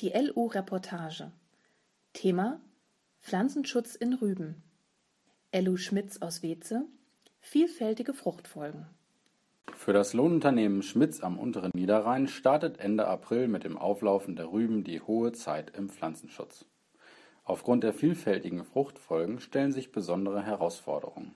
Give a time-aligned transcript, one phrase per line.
[0.00, 1.32] Die LU-Reportage.
[2.12, 2.60] Thema
[3.22, 4.62] Pflanzenschutz in Rüben.
[5.54, 6.84] LU Schmitz aus Weze.
[7.40, 8.84] Vielfältige Fruchtfolgen.
[9.74, 14.84] Für das Lohnunternehmen Schmitz am unteren Niederrhein startet Ende April mit dem Auflaufen der Rüben
[14.84, 16.66] die hohe Zeit im Pflanzenschutz.
[17.44, 21.34] Aufgrund der vielfältigen Fruchtfolgen stellen sich besondere Herausforderungen.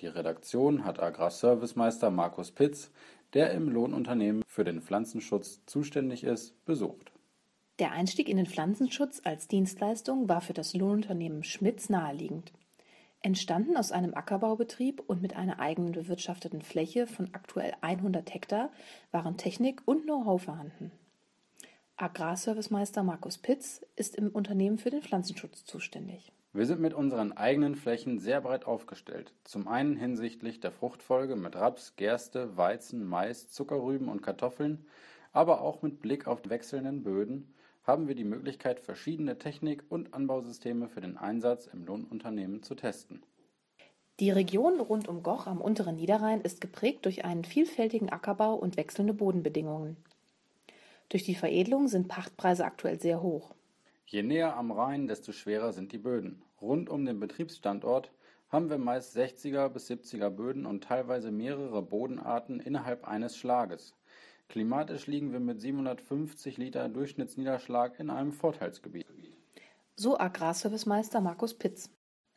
[0.00, 2.90] Die Redaktion hat Agrarservicemeister Markus Pitz,
[3.32, 7.11] der im Lohnunternehmen für den Pflanzenschutz zuständig ist, besucht.
[7.82, 12.52] Der Einstieg in den Pflanzenschutz als Dienstleistung war für das Lohnunternehmen Schmitz naheliegend.
[13.22, 18.70] Entstanden aus einem Ackerbaubetrieb und mit einer eigenen bewirtschafteten Fläche von aktuell 100 Hektar
[19.10, 20.92] waren Technik und Know-how vorhanden.
[21.96, 26.30] Agrarservicemeister Markus Pitz ist im Unternehmen für den Pflanzenschutz zuständig.
[26.52, 29.32] Wir sind mit unseren eigenen Flächen sehr breit aufgestellt.
[29.42, 34.86] Zum einen hinsichtlich der Fruchtfolge mit Raps, Gerste, Weizen, Mais, Zuckerrüben und Kartoffeln,
[35.32, 37.52] aber auch mit Blick auf wechselnden Böden
[37.84, 43.22] haben wir die Möglichkeit, verschiedene Technik- und Anbausysteme für den Einsatz im Lohnunternehmen zu testen.
[44.20, 48.76] Die Region rund um Goch am unteren Niederrhein ist geprägt durch einen vielfältigen Ackerbau und
[48.76, 49.96] wechselnde Bodenbedingungen.
[51.08, 53.54] Durch die Veredelung sind Pachtpreise aktuell sehr hoch.
[54.06, 56.42] Je näher am Rhein, desto schwerer sind die Böden.
[56.60, 58.12] Rund um den Betriebsstandort
[58.50, 63.94] haben wir meist 60er bis 70er Böden und teilweise mehrere Bodenarten innerhalb eines Schlages.
[64.52, 69.06] Klimatisch liegen wir mit 750 Liter Durchschnittsniederschlag in einem Vorteilsgebiet.
[69.96, 71.88] So Agrarservicemeister Markus Pitz.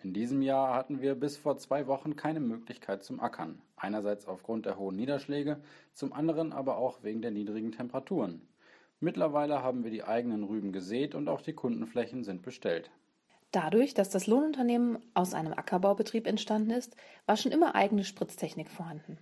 [0.02, 3.62] In diesem Jahr hatten wir bis vor zwei Wochen keine Möglichkeit zum Ackern.
[3.76, 5.60] Einerseits aufgrund der hohen Niederschläge,
[5.92, 8.48] zum anderen aber auch wegen der niedrigen Temperaturen.
[9.02, 12.92] Mittlerweile haben wir die eigenen Rüben gesät und auch die Kundenflächen sind bestellt.
[13.52, 19.18] Dadurch, dass das Lohnunternehmen aus einem Ackerbaubetrieb entstanden ist, war schon immer eigene Spritztechnik vorhanden.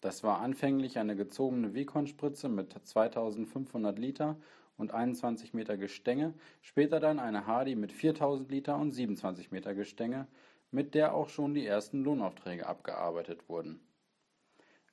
[0.00, 4.36] Das war anfänglich eine gezogene Vicon-Spritze mit 2500 Liter
[4.78, 10.26] und 21 Meter Gestänge, später dann eine Hardy mit 4000 Liter und 27 Meter Gestänge,
[10.70, 13.80] mit der auch schon die ersten Lohnaufträge abgearbeitet wurden.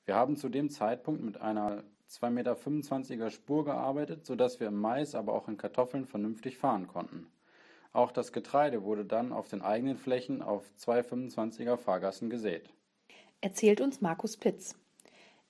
[0.04, 5.14] Wir haben zu dem Zeitpunkt mit einer 2,25 Meter Spur gearbeitet, sodass wir im Mais,
[5.14, 7.26] aber auch in Kartoffeln vernünftig fahren konnten.
[7.92, 12.70] Auch das Getreide wurde dann auf den eigenen Flächen auf 2,25er Fahrgassen gesät.
[13.40, 14.76] Erzählt uns Markus Pitz.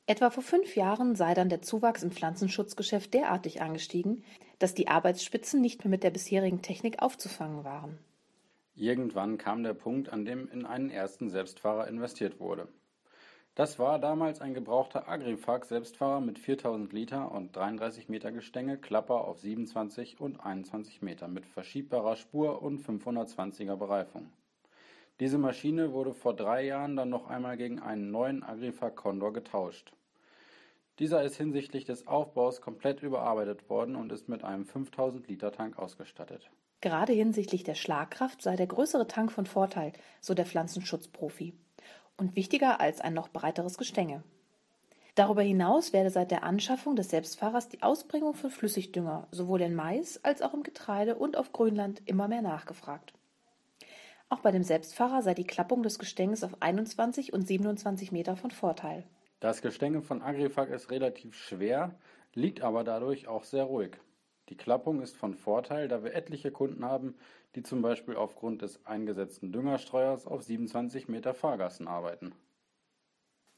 [0.08, 4.24] Etwa vor fünf Jahren sei dann der Zuwachs im Pflanzenschutzgeschäft derartig angestiegen,
[4.58, 7.98] dass die Arbeitsspitzen nicht mehr mit der bisherigen Technik aufzufangen waren.
[8.74, 12.68] Irgendwann kam der Punkt, an dem in einen ersten Selbstfahrer investiert wurde.
[13.54, 19.26] Das war damals ein gebrauchter Agrifac Selbstfahrer mit 4000 Liter und 33 Meter Gestänge, Klapper
[19.26, 24.32] auf 27 und 21 Meter mit verschiebbarer Spur und 520er Bereifung.
[25.20, 29.92] Diese Maschine wurde vor drei Jahren dann noch einmal gegen einen neuen Agrifac Condor getauscht.
[30.98, 35.78] Dieser ist hinsichtlich des Aufbaus komplett überarbeitet worden und ist mit einem 5000 Liter Tank
[35.78, 36.50] ausgestattet.
[36.80, 41.54] Gerade hinsichtlich der Schlagkraft sei der größere Tank von Vorteil, so der Pflanzenschutzprofi
[42.16, 44.22] und wichtiger als ein noch breiteres Gestänge.
[45.14, 50.24] Darüber hinaus werde seit der Anschaffung des Selbstfahrers die Ausbringung von Flüssigdünger sowohl in Mais
[50.24, 53.12] als auch im Getreide und auf Grünland immer mehr nachgefragt.
[54.28, 58.50] Auch bei dem Selbstfahrer sei die Klappung des Gestänges auf 21 und 27 Meter von
[58.50, 59.04] Vorteil.
[59.40, 61.94] Das Gestänge von Agrifac ist relativ schwer,
[62.34, 63.92] liegt aber dadurch auch sehr ruhig.
[64.48, 67.14] Die Klappung ist von Vorteil, da wir etliche Kunden haben,
[67.54, 72.32] die zum Beispiel aufgrund des eingesetzten Düngerstreuers auf 27 Meter Fahrgassen arbeiten.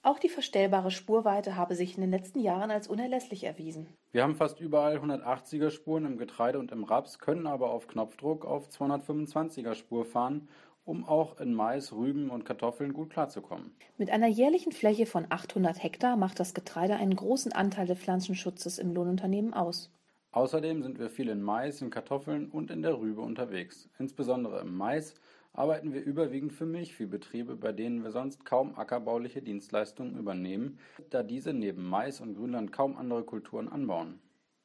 [0.02, 3.86] Auch die verstellbare Spurweite habe sich in den letzten Jahren als unerlässlich erwiesen.
[4.12, 8.44] Wir haben fast überall 180er Spuren im Getreide und im Raps, können aber auf Knopfdruck
[8.44, 10.48] auf 225er Spur fahren,
[10.84, 13.74] um auch in Mais, Rüben und Kartoffeln gut klarzukommen.
[13.96, 18.78] Mit einer jährlichen Fläche von 800 Hektar macht das Getreide einen großen Anteil des Pflanzenschutzes
[18.78, 19.90] im Lohnunternehmen aus.
[20.32, 23.88] Außerdem sind wir viel in Mais, in Kartoffeln und in der Rübe unterwegs.
[23.98, 25.14] Insbesondere im Mais
[25.52, 30.78] arbeiten wir überwiegend für Milchviehbetriebe, bei denen wir sonst kaum ackerbauliche Dienstleistungen übernehmen,
[31.10, 34.20] da diese neben Mais und Grünland kaum andere Kulturen anbauen.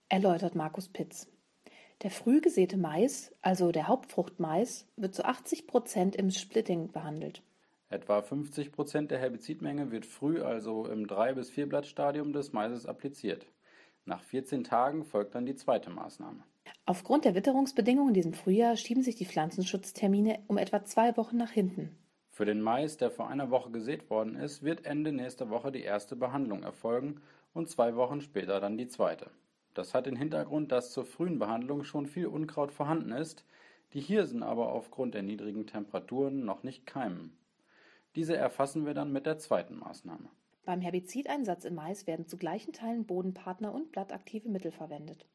[0.10, 1.28] Erläutert Markus Pitz.
[2.02, 7.42] Der früh gesäte Mais, also der Hauptfrucht Mais, wird zu 80 Prozent im Splitting behandelt.
[7.90, 13.48] Etwa 50 Prozent der Herbizidmenge wird früh, also im 3- bis 4-Blattstadium des Maises appliziert.
[14.06, 16.44] Nach 14 Tagen folgt dann die zweite Maßnahme.
[16.86, 21.52] Aufgrund der Witterungsbedingungen in diesem Frühjahr schieben sich die Pflanzenschutztermine um etwa zwei Wochen nach
[21.52, 21.96] hinten.
[22.30, 25.84] Für den Mais, der vor einer Woche gesät worden ist, wird Ende nächster Woche die
[25.84, 27.22] erste Behandlung erfolgen
[27.54, 29.32] und zwei Wochen später dann die zweite.
[29.76, 33.46] Das hat den Hintergrund, dass zur frühen Behandlung schon viel Unkraut vorhanden ist,
[33.94, 37.38] die Hirsen aber aufgrund der niedrigen Temperaturen noch nicht keimen.
[38.16, 40.30] Diese erfassen wir dann mit der zweiten Maßnahme.
[40.64, 45.26] Beim Herbizideinsatz im Mais werden zu gleichen Teilen Bodenpartner und blattaktive Mittel verwendet.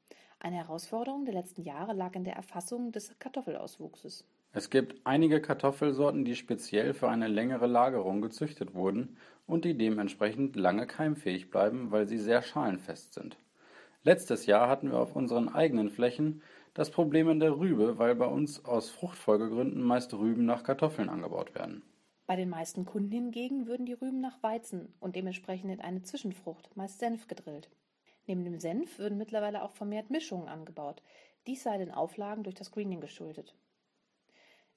[0.40, 4.24] Eine Herausforderung der letzten Jahre lag in der Erfassung des Kartoffelauswuchses.
[4.52, 10.56] Es gibt einige Kartoffelsorten, die speziell für eine längere Lagerung gezüchtet wurden und die dementsprechend
[10.56, 13.36] lange keimfähig bleiben, weil sie sehr schalenfest sind.
[14.02, 16.42] Letztes Jahr hatten wir auf unseren eigenen Flächen
[16.72, 21.54] das Problem in der Rübe, weil bei uns aus Fruchtfolgegründen meist Rüben nach Kartoffeln angebaut
[21.54, 21.82] werden.
[22.26, 26.74] Bei den meisten Kunden hingegen würden die Rüben nach Weizen und dementsprechend in eine Zwischenfrucht,
[26.76, 27.68] meist Senf, gedrillt.
[28.26, 31.02] Neben dem Senf würden mittlerweile auch vermehrt Mischungen angebaut.
[31.46, 33.54] Dies sei den Auflagen durch das Greening geschuldet.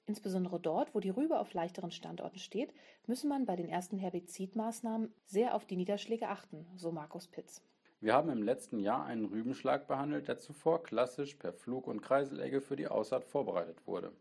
[0.04, 2.74] Insbesondere dort, wo die Rübe auf leichteren Standorten steht,
[3.06, 7.62] müsse man bei den ersten Herbizidmaßnahmen sehr auf die Niederschläge achten, so Markus Pitz.
[8.04, 12.60] Wir haben im letzten Jahr einen Rübenschlag behandelt, der zuvor klassisch per Flug- und Kreiselegge
[12.60, 14.12] für die Aussaat vorbereitet wurde.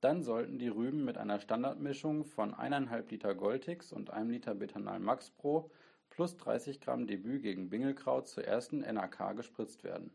[0.00, 5.00] Dann sollten die Rüben mit einer Standardmischung von 1,5 Liter Goldix und 1 Liter Betanal
[5.00, 5.72] Max Pro
[6.08, 10.12] plus 30 Gramm Debüt gegen Bingelkraut zur ersten NAK gespritzt werden.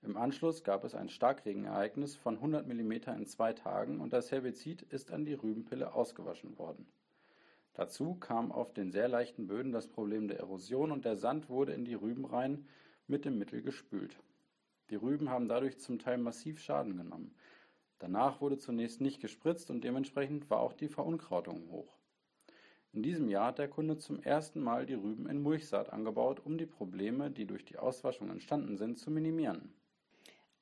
[0.00, 4.80] Im Anschluss gab es ein Starkregenereignis von 100 mm in zwei Tagen und das Herbizid
[4.84, 6.86] ist an die Rübenpille ausgewaschen worden.
[7.78, 11.74] Dazu kam auf den sehr leichten Böden das Problem der Erosion und der Sand wurde
[11.74, 12.66] in die Rübenreihen
[13.06, 14.18] mit dem Mittel gespült.
[14.90, 17.36] Die Rüben haben dadurch zum Teil massiv Schaden genommen.
[18.00, 21.96] Danach wurde zunächst nicht gespritzt und dementsprechend war auch die Verunkrautung hoch.
[22.92, 26.58] In diesem Jahr hat der Kunde zum ersten Mal die Rüben in Mulchsaat angebaut, um
[26.58, 29.72] die Probleme, die durch die Auswaschung entstanden sind, zu minimieren.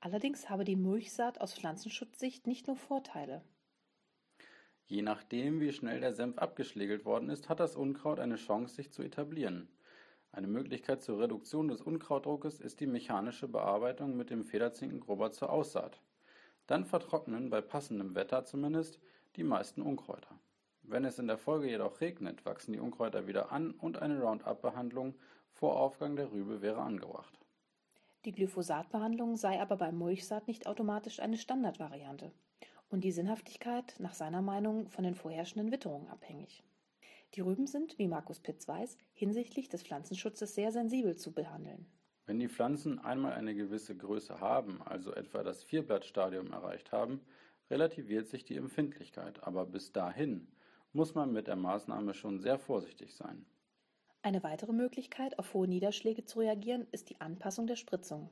[0.01, 3.43] Allerdings habe die Mulchsaat aus Pflanzenschutzsicht nicht nur Vorteile.
[4.89, 8.93] Je nachdem, wie schnell der Senf abgeschlägelt worden ist, hat das Unkraut eine Chance, sich
[8.93, 9.69] zu etablieren.
[10.31, 16.01] Eine Möglichkeit zur Reduktion des Unkrautdruckes ist die mechanische Bearbeitung mit dem Federzinkengrubber zur Aussaat.
[16.69, 19.01] Dann vertrocknen, bei passendem Wetter zumindest,
[19.35, 20.39] die meisten Unkräuter.
[20.83, 25.17] Wenn es in der Folge jedoch regnet, wachsen die Unkräuter wieder an und eine Roundup-Behandlung
[25.51, 27.41] vor Aufgang der Rübe wäre angebracht.
[28.25, 32.31] Die Glyphosat-Behandlung sei aber bei Mulchsaat nicht automatisch eine Standardvariante
[32.89, 36.63] und die Sinnhaftigkeit nach seiner Meinung von den vorherrschenden Witterungen abhängig.
[37.35, 41.87] Die Rüben sind, wie Markus Pitz weiß, hinsichtlich des Pflanzenschutzes sehr sensibel zu behandeln.
[42.25, 47.21] Wenn die Pflanzen einmal eine gewisse Größe haben, also etwa das Vierblattstadium erreicht haben,
[47.71, 50.49] relativiert sich die Empfindlichkeit, aber bis dahin
[50.93, 53.45] muss man mit der Maßnahme schon sehr vorsichtig sein.
[54.23, 58.31] Eine weitere Möglichkeit, auf hohe Niederschläge zu reagieren, ist die Anpassung der Spritzung.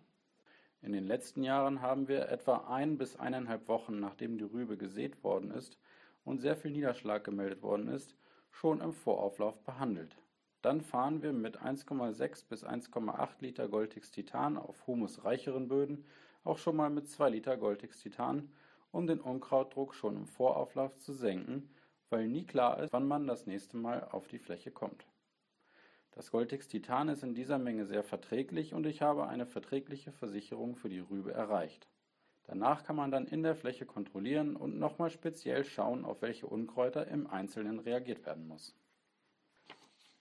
[0.84, 5.24] In den letzten Jahren haben wir etwa ein bis eineinhalb Wochen, nachdem die Rübe gesät
[5.24, 5.78] worden ist
[6.26, 8.14] und sehr viel Niederschlag gemeldet worden ist,
[8.50, 10.14] schon im Vorauflauf behandelt.
[10.60, 16.04] Dann fahren wir mit 1,6 bis 1,8 Liter Goldix Titan auf humusreicheren Böden
[16.44, 18.52] auch schon mal mit 2 Liter Goldix Titan,
[18.92, 21.70] um den Unkrautdruck schon im Vorauflauf zu senken,
[22.10, 25.06] weil nie klar ist, wann man das nächste Mal auf die Fläche kommt.
[26.14, 30.76] Das Goldix Titan ist in dieser Menge sehr verträglich und ich habe eine verträgliche Versicherung
[30.76, 31.88] für die Rübe erreicht.
[32.44, 37.08] Danach kann man dann in der Fläche kontrollieren und nochmal speziell schauen, auf welche Unkräuter
[37.08, 38.76] im Einzelnen reagiert werden muss.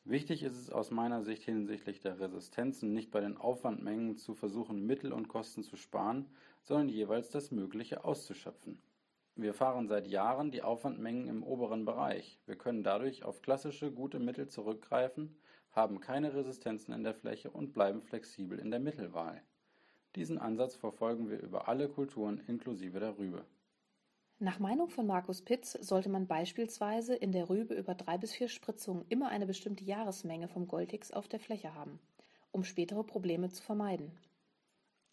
[0.03, 4.87] Wichtig ist es aus meiner Sicht hinsichtlich der Resistenzen nicht bei den Aufwandmengen zu versuchen,
[4.87, 6.25] Mittel und Kosten zu sparen,
[6.63, 8.81] sondern jeweils das Mögliche auszuschöpfen.
[9.35, 12.39] Wir fahren seit Jahren die Aufwandmengen im oberen Bereich.
[12.47, 15.37] Wir können dadurch auf klassische gute Mittel zurückgreifen,
[15.73, 19.41] haben keine Resistenzen in der Fläche und bleiben flexibel in der Mittelwahl.
[20.15, 23.45] Diesen Ansatz verfolgen wir über alle Kulturen inklusive der Rübe.
[24.39, 28.49] Nach Meinung von Markus Pitz sollte man beispielsweise in der Rübe über drei bis vier
[28.49, 31.99] Spritzungen immer eine bestimmte Jahresmenge vom Goldix auf der Fläche haben,
[32.51, 34.11] um spätere Probleme zu vermeiden.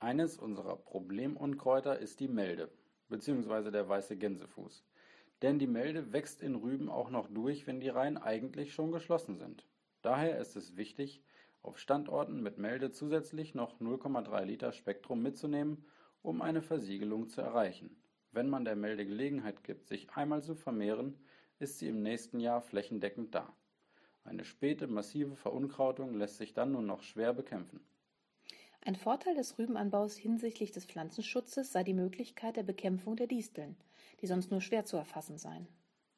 [0.01, 2.71] Eines unserer Problemunkräuter ist die Melde,
[3.09, 3.71] bzw.
[3.71, 4.85] der weiße Gänsefuß.
[5.43, 9.37] Denn die Melde wächst in Rüben auch noch durch, wenn die Reihen eigentlich schon geschlossen
[9.37, 9.65] sind.
[10.03, 11.23] Daher ist es wichtig,
[11.63, 15.85] auf Standorten mit Melde zusätzlich noch 0,3 Liter Spektrum mitzunehmen,
[16.23, 18.03] um eine Versiegelung zu erreichen.
[18.33, 21.19] Wenn man der Melde Gelegenheit gibt, sich einmal zu vermehren,
[21.59, 23.55] ist sie im nächsten Jahr flächendeckend da.
[24.25, 27.81] Eine späte massive Verunkrautung lässt sich dann nur noch schwer bekämpfen.
[28.83, 33.77] Ein Vorteil des Rübenanbaus hinsichtlich des Pflanzenschutzes sei die Möglichkeit der Bekämpfung der Disteln,
[34.23, 35.69] die sonst nur schwer zu erfassen seien.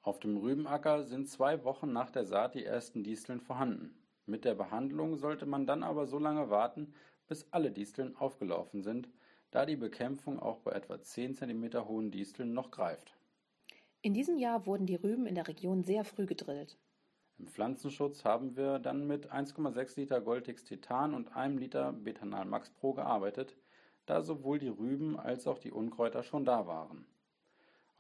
[0.05, 3.95] Auf dem Rübenacker sind zwei Wochen nach der Saat die ersten Disteln vorhanden.
[4.27, 6.93] Mit der Behandlung sollte man dann aber so lange warten,
[7.29, 9.09] bis alle Disteln aufgelaufen sind,
[9.53, 13.17] da die Bekämpfung auch bei etwa 10 cm hohen Disteln noch greift.
[14.01, 16.77] In diesem Jahr wurden die Rüben in der Region sehr früh gedrillt.
[17.39, 22.71] Im Pflanzenschutz haben wir dann mit 1,6 Liter Goldix Titan und einem Liter Betanal Max
[22.71, 23.57] Pro gearbeitet,
[24.07, 27.07] da sowohl die Rüben als auch die Unkräuter schon da waren.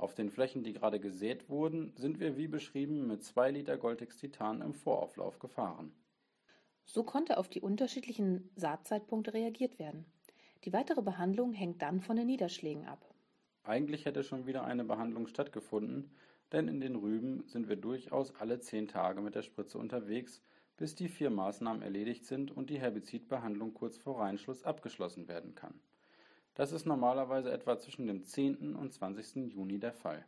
[0.02, 4.16] Auf den Flächen, die gerade gesät wurden, sind wir wie beschrieben mit 2 Liter Goldix
[4.16, 5.94] Titan im Vorauflauf gefahren.
[6.84, 10.04] So konnte auf die unterschiedlichen Saatzeitpunkte reagiert werden.
[10.64, 13.14] Die weitere Behandlung hängt dann von den Niederschlägen ab.
[13.62, 16.10] Eigentlich hätte schon wieder eine Behandlung stattgefunden,
[16.50, 20.42] denn in den Rüben sind wir durchaus alle zehn Tage mit der Spritze unterwegs,
[20.76, 25.80] bis die vier Maßnahmen erledigt sind und die Herbizidbehandlung kurz vor Reinschluss abgeschlossen werden kann.
[26.54, 28.76] Das ist normalerweise etwa zwischen dem 10.
[28.76, 29.52] und 20.
[29.52, 30.24] Juni der Fall.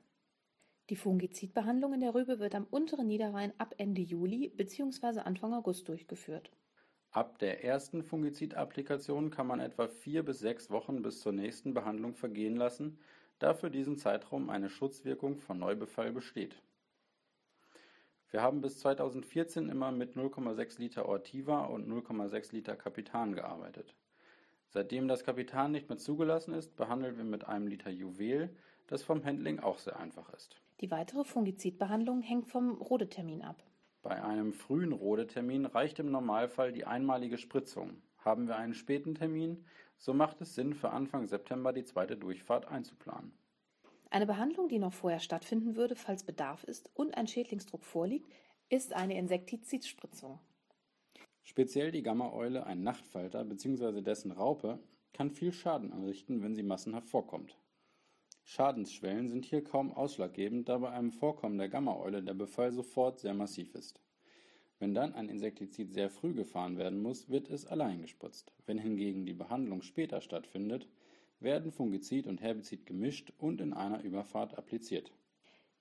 [0.91, 5.21] Die Fungizidbehandlung in der Rübe wird am unteren Niederrhein ab Ende Juli bzw.
[5.21, 6.51] Anfang August durchgeführt.
[7.11, 12.15] Ab der ersten Fungizidapplikation kann man etwa vier bis sechs Wochen bis zur nächsten Behandlung
[12.15, 12.99] vergehen lassen,
[13.39, 16.61] da für diesen Zeitraum eine Schutzwirkung von Neubefall besteht.
[18.31, 23.95] Wir haben bis 2014 immer mit 0,6 Liter Ortiva und 0,6 Liter Kapitan gearbeitet.
[24.75, 28.51] Seitdem das Kapitan nicht mehr zugelassen ist, behandeln wir mit einem Liter Juwel,
[28.89, 30.57] das vom Handling auch sehr einfach ist.
[30.81, 33.63] Die weitere Fungizidbehandlung hängt vom Rodetermin ab.
[34.03, 38.03] Bei einem frühen Rodetermin reicht im Normalfall die einmalige Spritzung.
[38.19, 39.65] Haben wir einen späten Termin,
[39.97, 43.31] so macht es Sinn, für Anfang September die zweite Durchfahrt einzuplanen.
[44.11, 48.29] Eine Behandlung, die noch vorher stattfinden würde, falls Bedarf ist und ein Schädlingsdruck vorliegt,
[48.71, 50.41] ist eine Insektizidspritzung.
[51.45, 54.01] Speziell die Gamma-Eule, ein Nachtfalter bzw.
[54.01, 54.79] dessen Raupe,
[55.13, 57.57] kann viel Schaden anrichten, wenn sie massenhaft vorkommt.
[58.45, 63.35] Schadensschwellen sind hier kaum ausschlaggebend, da bei einem Vorkommen der Gamma-Eule der Befall sofort sehr
[63.35, 64.01] massiv ist.
[64.79, 68.53] Wenn dann ein Insektizid sehr früh gefahren werden muss, wird es allein gespritzt.
[68.67, 70.89] Wenn hingegen die Behandlung später stattfindet,
[71.41, 75.13] werden Fungizid und Herbizid gemischt und in einer Überfahrt appliziert.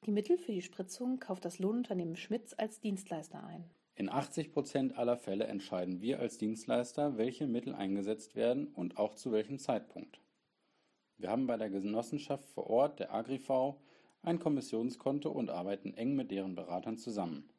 [0.06, 3.64] Die Mittel für die Spritzung kauft das Lohnunternehmen Schmitz als Dienstleister ein.
[3.96, 9.14] In 80 Prozent aller Fälle entscheiden wir als Dienstleister, welche Mittel eingesetzt werden und auch
[9.14, 10.20] zu welchem Zeitpunkt.
[11.18, 13.76] Wir haben bei der Genossenschaft vor Ort, der AgriV,
[14.24, 17.50] ein Kommissionskonto und arbeiten eng mit deren Beratern zusammen.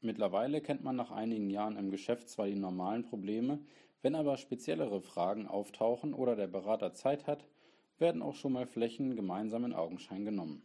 [0.00, 3.60] Mittlerweile kennt man nach einigen Jahren im Geschäft zwar die normalen Probleme,
[4.00, 7.46] wenn aber speziellere Fragen auftauchen oder der Berater Zeit hat,
[7.98, 10.62] werden auch schon mal Flächen gemeinsam in Augenschein genommen.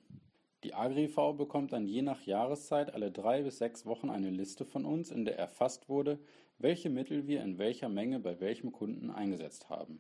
[0.66, 4.84] Die AgriV bekommt dann je nach Jahreszeit alle drei bis sechs Wochen eine Liste von
[4.84, 6.18] uns, in der erfasst wurde,
[6.58, 10.00] welche Mittel wir in welcher Menge bei welchem Kunden eingesetzt haben.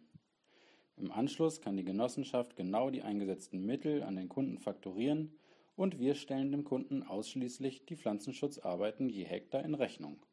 [0.98, 5.36] Im Anschluss kann die Genossenschaft genau die eingesetzten Mittel an den Kunden faktorieren
[5.76, 10.26] und wir stellen dem Kunden ausschließlich die Pflanzenschutzarbeiten je Hektar in Rechnung.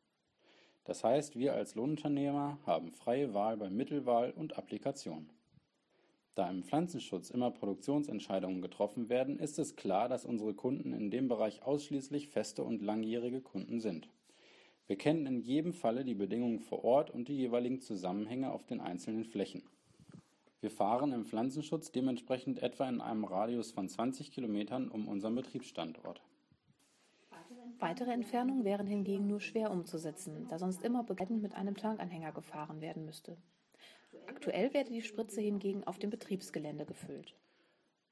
[0.84, 5.28] Das heißt, wir als Lohnunternehmer haben freie Wahl bei Mittelwahl und Applikation.
[6.34, 11.28] Da im Pflanzenschutz immer Produktionsentscheidungen getroffen werden, ist es klar, dass unsere Kunden in dem
[11.28, 14.08] Bereich ausschließlich feste und langjährige Kunden sind.
[14.86, 18.80] Wir kennen in jedem Falle die Bedingungen vor Ort und die jeweiligen Zusammenhänge auf den
[18.80, 19.62] einzelnen Flächen.
[20.62, 26.22] Wir fahren im Pflanzenschutz dementsprechend etwa in einem Radius von 20 Kilometern um unseren Betriebsstandort.
[27.78, 32.80] Weitere Entfernungen wären hingegen nur schwer umzusetzen, da sonst immer begleitend mit einem Tankanhänger gefahren
[32.80, 33.36] werden müsste.
[34.26, 37.36] Aktuell werde die Spritze hingegen auf dem Betriebsgelände gefüllt.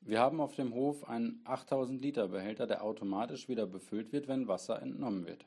[0.00, 4.48] Wir haben auf dem Hof einen 8000 Liter Behälter, der automatisch wieder befüllt wird, wenn
[4.48, 5.44] Wasser entnommen wird.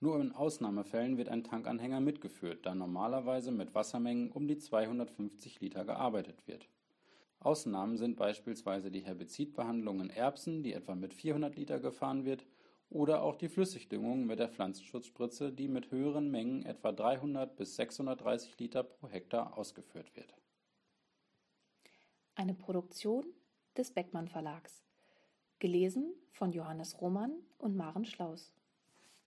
[0.00, 5.84] Nur in Ausnahmefällen wird ein Tankanhänger mitgeführt, da normalerweise mit Wassermengen um die 250 Liter
[5.84, 6.66] gearbeitet wird.
[7.38, 12.46] Ausnahmen sind beispielsweise die Herbizidbehandlung in Erbsen, die etwa mit 400 Liter gefahren wird,
[12.90, 18.58] oder auch die Flüssigdüngung mit der Pflanzenschutzspritze, die mit höheren Mengen etwa 300 bis 630
[18.58, 20.34] Liter pro Hektar ausgeführt wird.
[22.34, 23.24] Eine Produktion
[23.76, 24.84] des Beckmann Verlags.
[25.60, 28.52] Gelesen von Johannes Roman und Maren Schlaus.